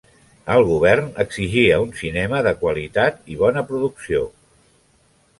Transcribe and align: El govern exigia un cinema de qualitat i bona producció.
El 0.51 0.63
govern 0.67 1.09
exigia 1.23 1.75
un 1.83 1.91
cinema 1.99 2.39
de 2.47 2.53
qualitat 2.63 3.19
i 3.35 3.37
bona 3.43 3.63
producció. 3.73 4.23